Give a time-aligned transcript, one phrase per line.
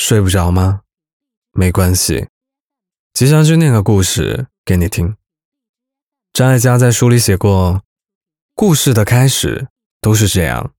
[0.00, 0.80] 睡不着吗？
[1.52, 2.30] 没关系，
[3.12, 5.14] 吉祥君念个故事给你听。
[6.32, 7.84] 张艾嘉在书里写过，
[8.54, 9.68] 故事的开始
[10.00, 10.72] 都是这样，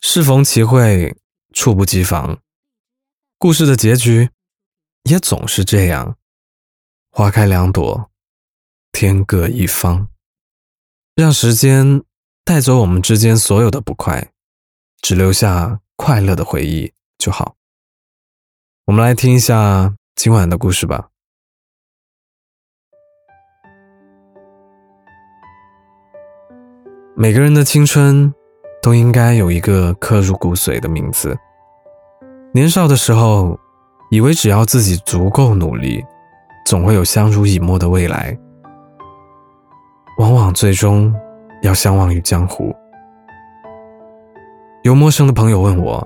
[0.00, 1.14] 适逢其会，
[1.52, 2.38] 猝不及防；
[3.36, 4.30] 故事的结局
[5.02, 6.16] 也总是这样，
[7.10, 8.10] 花开两朵，
[8.92, 10.08] 天各一方。
[11.14, 12.02] 让时间
[12.44, 14.32] 带走我们之间所有的不快，
[15.02, 17.56] 只留下快乐的回忆就好。
[18.84, 21.08] 我们来听一下今晚的故事吧。
[27.14, 28.34] 每个人的青春
[28.82, 31.38] 都应该有一个刻入骨髓的名字。
[32.52, 33.56] 年少的时候，
[34.10, 36.04] 以为只要自己足够努力，
[36.66, 38.36] 总会有相濡以沫的未来。
[40.18, 41.14] 往往最终
[41.62, 42.74] 要相忘于江湖。
[44.82, 46.04] 有陌生的朋友问我：“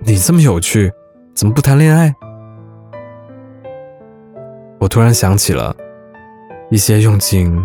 [0.00, 0.90] 你这么有趣。”
[1.38, 2.12] 怎么不谈恋爱？
[4.80, 5.72] 我突然想起了
[6.68, 7.56] 一些用尽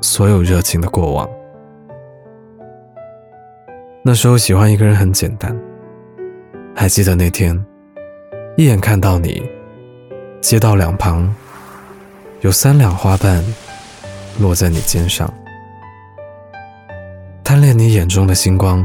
[0.00, 1.28] 所有热情的过往。
[4.02, 5.54] 那时候喜欢一个人很简单，
[6.74, 7.62] 还记得那天，
[8.56, 9.46] 一眼看到你，
[10.40, 11.30] 街道两旁
[12.40, 13.44] 有三两花瓣
[14.38, 15.30] 落在你肩上，
[17.44, 18.82] 贪恋你眼中的星光，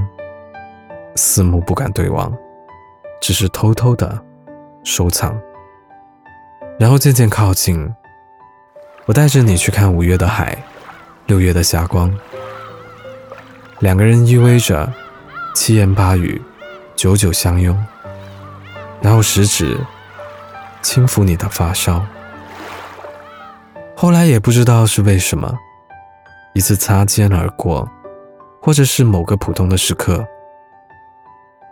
[1.15, 2.37] 四目不敢对望。
[3.21, 4.21] 只是偷偷的
[4.83, 5.35] 收藏，
[6.79, 7.93] 然后渐渐靠近。
[9.05, 10.57] 我带着你去看五月的海，
[11.27, 12.11] 六月的霞光。
[13.79, 14.91] 两个人依偎着，
[15.53, 16.41] 七言八语，
[16.95, 17.77] 久久相拥。
[19.01, 19.77] 然后食指
[20.81, 22.03] 轻抚你的发梢。
[23.95, 25.53] 后来也不知道是为什么，
[26.53, 27.87] 一次擦肩而过，
[28.61, 30.25] 或者是某个普通的时刻，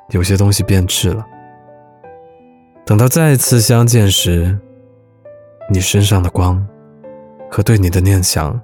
[0.09, 1.25] 有些东西变质了。
[2.85, 4.59] 等到再次相见时，
[5.69, 6.61] 你身上的光
[7.49, 8.59] 和对你的念想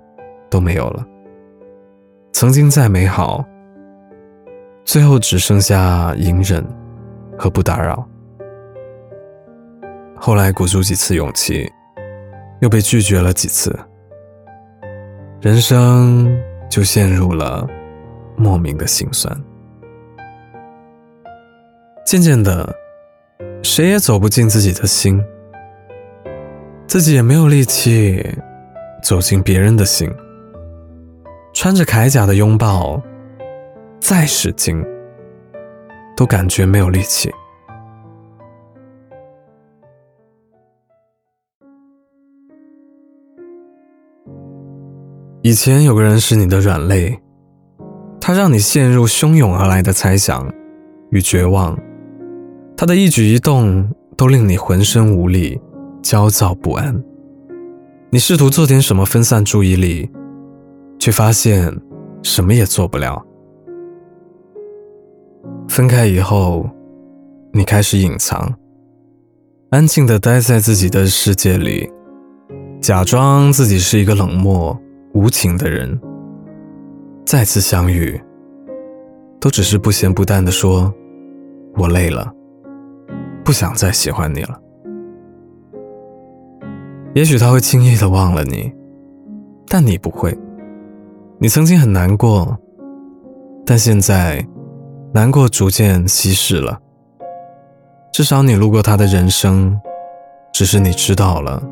[0.49, 1.05] 都没有了。
[2.33, 3.45] 曾经再美好，
[4.83, 6.61] 最后只剩下隐忍
[7.37, 8.05] 和不打扰。
[10.17, 11.71] 后来鼓足几次勇气，
[12.59, 13.73] 又被拒绝了几次，
[15.39, 16.37] 人生
[16.69, 17.65] 就陷入了
[18.35, 19.33] 莫名的心酸。
[22.05, 22.75] 渐渐的。
[23.61, 25.23] 谁也走不进自己的心，
[26.87, 28.25] 自己也没有力气
[29.03, 30.09] 走进别人的心。
[31.53, 33.01] 穿着铠甲的拥抱，
[33.99, 34.83] 再使劲，
[36.15, 37.31] 都感觉没有力气。
[45.41, 47.17] 以前有个人是你的软肋，
[48.19, 50.51] 他让你陷入汹涌而来的猜想
[51.11, 51.77] 与绝望。
[52.79, 55.59] 他的一举一动都令你浑身无力、
[56.01, 57.03] 焦躁不安。
[58.09, 60.09] 你试图做点什么分散注意力，
[60.97, 61.77] 却发现
[62.23, 63.21] 什么也做不了。
[65.67, 66.69] 分开以后，
[67.51, 68.55] 你开始隐藏，
[69.71, 71.91] 安静地待在自己的世界里，
[72.79, 74.79] 假装自己是一个冷漠
[75.13, 75.99] 无情的人。
[77.25, 78.17] 再次相遇，
[79.37, 80.93] 都只是不咸不淡地说
[81.75, 82.35] ：“我累了。”
[83.43, 84.59] 不想再喜欢你了。
[87.15, 88.71] 也许他会轻易的忘了你，
[89.67, 90.37] 但你不会。
[91.39, 92.57] 你曾经很难过，
[93.65, 94.45] 但现在
[95.13, 96.79] 难过逐渐稀释了。
[98.11, 99.79] 至少你路过他的人生，
[100.53, 101.63] 只是你知道了，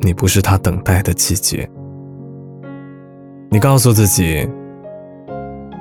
[0.00, 1.68] 你不是他等待的季节。
[3.50, 4.48] 你告诉自己，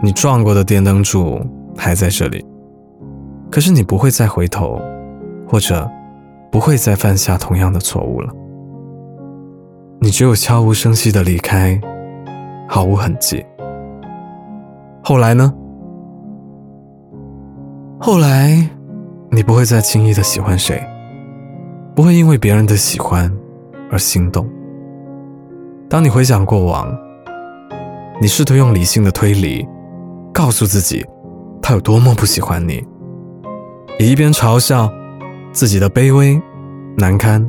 [0.03, 1.41] 你撞过的电灯柱
[1.75, 2.45] 还在这里，
[3.49, 4.79] 可是你不会再回头。
[5.47, 5.89] 或者
[6.51, 8.33] 不会再犯下同样的错误了。
[9.99, 11.79] 你只有悄无声息的离开，
[12.67, 13.43] 毫无痕迹。
[15.03, 15.53] 后来呢？
[17.99, 18.69] 后来，
[19.31, 20.85] 你不会再轻易的喜欢谁，
[21.95, 23.31] 不会因为别人的喜欢
[23.91, 24.47] 而心动。
[25.89, 26.95] 当你回想过往，
[28.21, 29.67] 你试图用理性的推理
[30.31, 31.05] 告诉自己
[31.61, 32.85] 他有多么不喜欢你，
[33.97, 34.91] 也一边嘲笑。
[35.57, 36.39] 自己的卑微、
[36.97, 37.43] 难堪，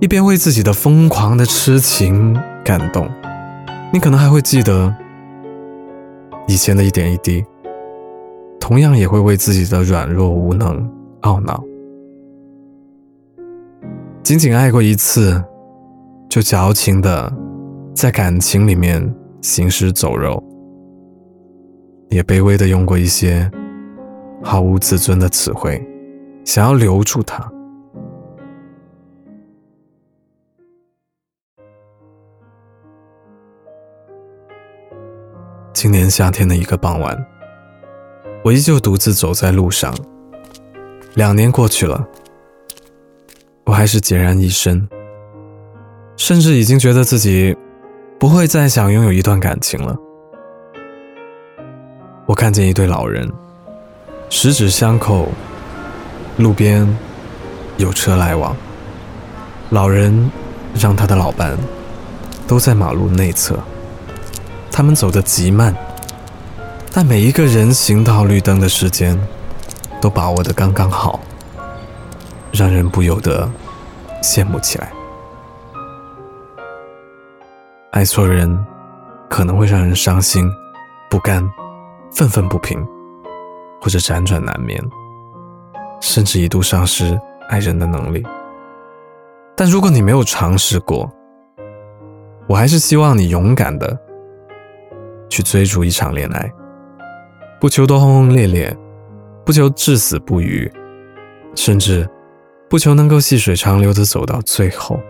[0.00, 3.08] 一边为自己的疯狂的痴情感动，
[3.92, 4.92] 你可能还会记得
[6.48, 7.44] 以前的一点一滴，
[8.58, 10.92] 同样也会为自己的软弱无能
[11.22, 11.62] 懊恼。
[14.24, 15.40] 仅仅爱过一次，
[16.28, 17.32] 就矫情的
[17.94, 20.42] 在感情里面行尸走肉，
[22.10, 23.48] 也卑微的用过一些
[24.42, 25.80] 毫无自尊的词汇。
[26.48, 27.46] 想要留住他。
[35.74, 37.22] 今年夏天的一个傍晚，
[38.42, 39.94] 我依旧独自走在路上。
[41.16, 42.08] 两年过去了，
[43.66, 44.88] 我还是孑然一身，
[46.16, 47.54] 甚至已经觉得自己
[48.18, 49.94] 不会再想拥有一段感情了。
[52.24, 53.30] 我看见一对老人，
[54.30, 55.28] 十指相扣，
[56.38, 56.88] 路边
[57.76, 58.56] 有车来往。
[59.68, 60.30] 老人
[60.74, 61.58] 让他的老伴
[62.46, 63.58] 都在马路内侧，
[64.72, 65.76] 他们走得极慢，
[66.90, 69.18] 但每一个人行到绿灯的时间
[70.00, 71.20] 都把握得刚刚好，
[72.50, 73.46] 让人不由得
[74.22, 74.90] 羡慕起来。
[77.90, 78.64] 爱错人
[79.28, 80.50] 可能会让人伤心、
[81.10, 81.46] 不甘。
[82.10, 82.82] 愤愤不平，
[83.82, 84.82] 或者辗转难眠，
[86.00, 87.18] 甚至一度丧失
[87.48, 88.24] 爱人的能力。
[89.56, 91.10] 但如果你没有尝试过，
[92.46, 93.98] 我还是希望你勇敢的
[95.28, 96.52] 去追逐一场恋爱，
[97.60, 98.76] 不求多轰轰烈烈，
[99.44, 100.70] 不求至死不渝，
[101.54, 102.08] 甚至
[102.68, 105.00] 不求能够细水长流的走到最后。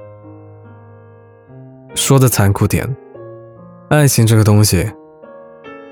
[1.94, 2.88] 说的残酷点，
[3.90, 4.90] 爱情这个东西。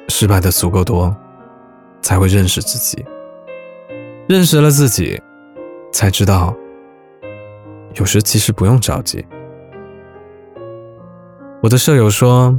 [0.09, 1.15] 失败的足够多，
[2.01, 3.05] 才会认识自己。
[4.29, 5.23] 认识了自己，
[5.93, 6.53] 才知道，
[7.95, 9.25] 有时其实不用着急。
[11.63, 12.53] 我的舍友说，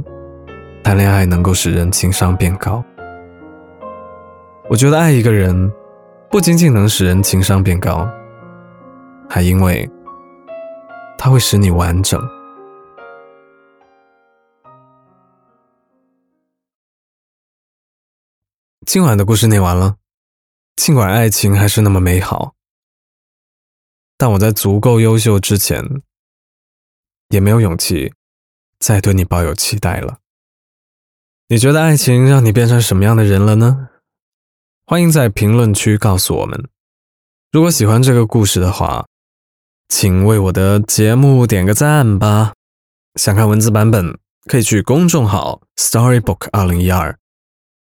[0.82, 2.82] 谈恋爱能够使人情商变高。
[4.70, 5.70] 我觉得爱一个人，
[6.30, 8.08] 不仅仅能使人情商变高，
[9.28, 9.86] 还因为，
[11.18, 12.18] 它会使你完整。
[18.86, 19.96] 今晚的故事念完了，
[20.78, 22.54] 尽管爱情还是那么美好，
[24.16, 25.84] 但我在足够优秀之前，
[27.30, 28.14] 也没有勇气
[28.78, 30.18] 再对你抱有期待了。
[31.48, 33.88] 你觉得爱情让你变成什么样的人了呢？
[34.86, 36.68] 欢迎在评论区告诉我们。
[37.50, 39.08] 如果喜欢这个故事的话，
[39.88, 42.52] 请为我的节目点个赞吧。
[43.16, 47.18] 想看文字版本，可以去公众号 Storybook 二零一二。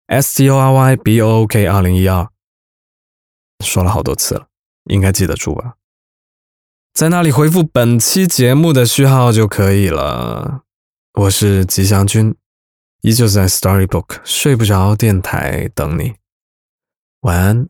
[0.06, 2.31] S T O R Y B O O K 二零一二，
[3.62, 4.47] 说了好多次了，
[4.85, 5.75] 应该记得住吧？
[6.93, 10.62] 在那里回复本期节目的序号就可以了。
[11.15, 12.35] 我是吉祥君，
[13.03, 16.15] 依旧在 Storybook 睡不着电台等你。
[17.21, 17.69] 晚安。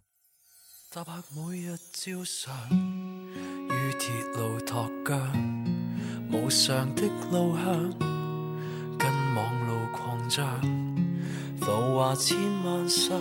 [11.61, 13.19] 浮华千万上，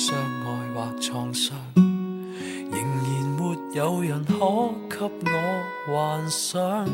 [0.00, 6.88] 相爱或创伤，仍然没有人可给我幻想。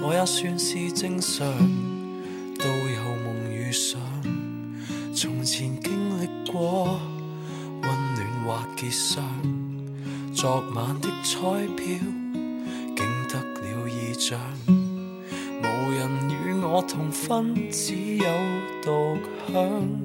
[0.00, 1.44] 我也算是正常，
[2.56, 4.00] 都有梦遇上。
[5.12, 7.00] 从前经历过
[7.82, 9.24] 温暖或结霜，
[10.32, 11.40] 昨晚的彩
[11.76, 11.98] 票
[12.94, 14.38] 竟得了意象。
[14.68, 18.26] 无人与我同分，只有
[18.84, 19.18] 独
[19.52, 20.03] 享。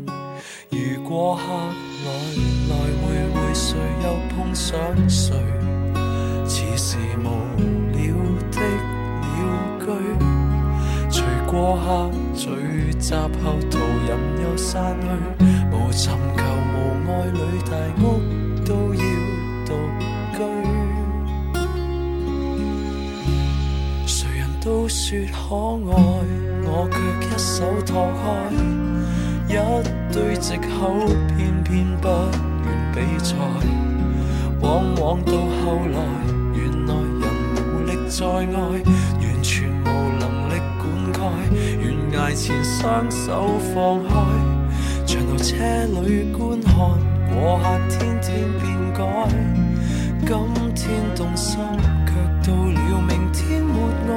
[0.80, 1.42] 如过客
[2.06, 2.10] 来
[2.70, 3.04] 来回
[3.34, 4.80] 回，谁又碰上
[5.10, 5.36] 谁？
[6.46, 7.28] 似是无
[7.92, 8.00] 聊
[8.50, 8.58] 的
[9.20, 9.38] 鸟
[9.84, 9.86] 居，
[11.10, 11.18] 随
[11.48, 11.86] 过客
[12.34, 12.48] 聚
[12.98, 14.10] 集后，途人
[14.42, 15.06] 又散去。
[15.70, 16.40] 无寻求
[16.74, 16.76] 无
[17.12, 17.38] 爱侣，
[17.70, 17.72] 大
[18.02, 18.04] 屋
[18.64, 19.02] 都要
[19.66, 19.70] 独
[20.34, 20.40] 居。
[24.08, 25.38] 谁人都说可
[25.92, 25.98] 爱，
[26.64, 26.96] 我却
[27.26, 27.48] 一手
[27.86, 28.24] 托开，
[29.50, 33.36] 一堆藉口，偏偏不愿比赛。
[34.62, 36.00] 往往到后来，
[36.54, 37.24] 原来人
[37.58, 39.88] 无力再爱，完全无
[40.20, 41.18] 能力灌溉。
[41.82, 44.14] 悬崖前双手放开，
[45.08, 45.56] 长途车
[46.04, 46.76] 里观看，
[47.34, 48.30] 过客天天
[48.62, 49.04] 变改。
[50.28, 51.60] 今天动心，
[52.06, 53.74] 却到了明天没
[54.08, 54.14] 爱。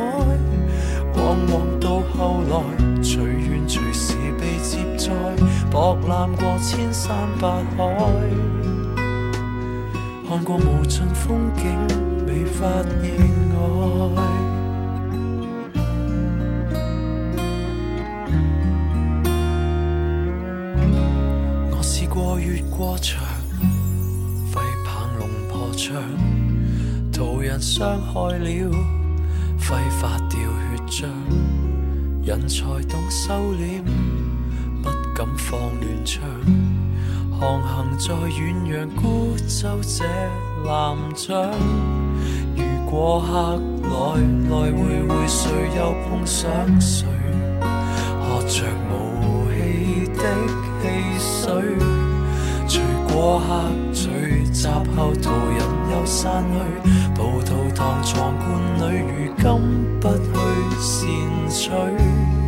[1.16, 3.02] 往往到后来，
[5.94, 7.84] 博览过千山百海，
[10.26, 11.62] 看过无尽风景，
[12.26, 12.66] 未发
[13.02, 13.12] 现
[14.16, 14.18] 爱。
[21.70, 23.22] 我试过越过墙，
[24.54, 25.94] 挥棒龙破窗，
[27.12, 28.48] 途人伤害了。
[29.58, 30.40] 挥发掉
[30.88, 31.06] 血浆，
[32.24, 33.82] 人才懂收敛，
[35.14, 36.22] 敢放乱枪。
[37.38, 40.04] 航行在远洋孤舟这
[40.64, 41.50] 南掌，
[42.56, 43.90] 如过客来
[44.48, 44.78] 来回
[45.08, 46.50] 回，谁又碰上
[46.80, 47.06] 谁？
[48.20, 50.22] 喝着无气的
[50.80, 50.84] 汽
[51.18, 51.42] 水，
[52.68, 52.80] 随
[53.12, 53.44] 过客
[53.92, 56.54] 聚集后，途人又散去。
[57.14, 59.42] 葡萄糖床罐里，如今
[60.00, 60.20] 不去
[60.78, 62.41] 擅取。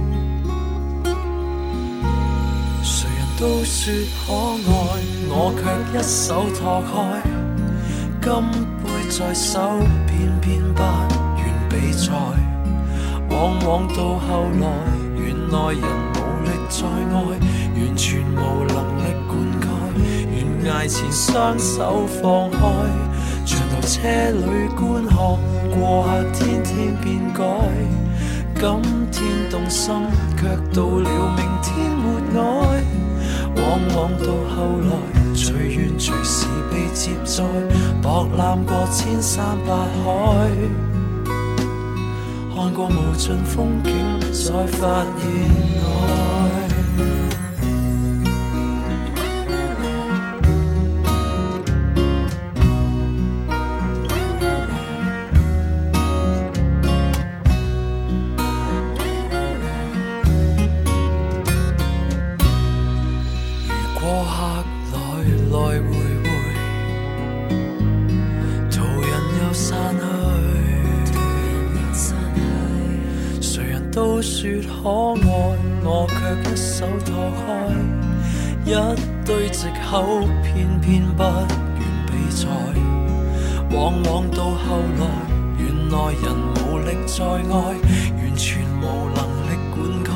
[3.36, 3.92] 都说
[4.26, 4.72] 可爱，
[5.28, 6.92] 我却一手托开。
[8.22, 8.30] 金
[8.82, 10.82] 杯在手，偏偏不
[11.36, 12.12] 愿比赛。
[13.28, 14.64] 往往到后来，
[15.18, 15.82] 原来人
[16.14, 17.14] 无力再爱，
[17.74, 19.62] 完全无能力灌溉。
[20.32, 22.58] 悬崖前双手放开，
[23.44, 23.98] 长途车
[24.30, 25.16] 里观看
[25.76, 27.42] 过客，天天变改。
[28.56, 29.92] 今天动心，
[30.38, 33.03] 却到了明天没爱。
[33.56, 33.64] 往
[33.96, 37.44] 往到后来，随缘随时被接载，
[38.02, 40.50] 博览过千山百海，
[42.54, 43.92] 看过无尽风景，
[44.32, 45.24] 才发现
[45.80, 46.13] 我。
[64.04, 64.36] 过客
[64.92, 64.98] 来
[65.50, 65.88] 来回
[66.22, 66.28] 回，
[68.70, 69.64] 途人又散
[69.96, 70.04] 去。
[73.40, 75.26] 谁人都说可爱，
[75.84, 76.16] 我却
[76.50, 77.42] 一手托开，
[78.66, 78.72] 一
[79.24, 82.46] 堆藉口，偏偏不愿比赛。
[83.70, 85.02] 往往到后来，
[85.56, 86.26] 原来人
[86.60, 87.56] 无力再爱，
[88.18, 88.84] 完全无
[89.14, 90.06] 能力灌溉。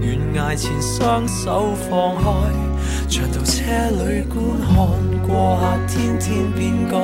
[0.00, 2.24] 悬崖前双手放开，
[3.08, 4.74] 长途车里观看
[5.26, 6.98] 过客，天天变改。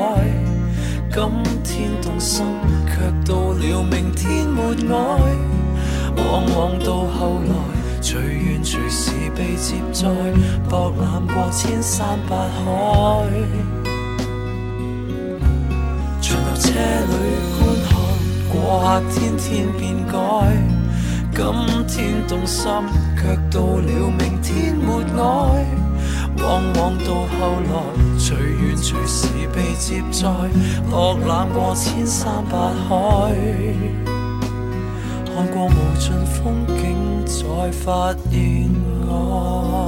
[1.11, 1.21] 今
[1.63, 2.45] 天动心，
[2.87, 2.93] 却
[3.25, 4.97] 到了明天没爱。
[6.17, 7.55] 往往到后来，
[8.01, 10.09] 随缘随时被接载，
[10.69, 12.65] 博览过千山百海。
[16.21, 17.13] 长途车里
[17.59, 17.91] 观看
[18.51, 20.19] 过客，天天变改。
[21.35, 22.71] 今天动心，
[23.17, 25.82] 却到了明天没爱。
[26.43, 27.73] 往往到后来，
[28.19, 30.29] 随缘随时被接载，
[30.91, 32.59] 博览过千山百
[32.89, 33.33] 海。
[35.35, 38.71] 看过无尽风景，再发现
[39.09, 39.82] 爱。